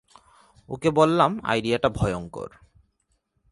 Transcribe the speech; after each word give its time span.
ওকে 0.69 0.89
বললাম 0.89 1.31
আইডিয়াটা 1.43 1.89
ভয়ঙ্কর। 1.89 2.49